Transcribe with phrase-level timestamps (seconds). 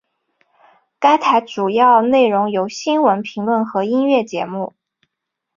[0.99, 4.73] 该台主要内容有新闻评论和音乐节目。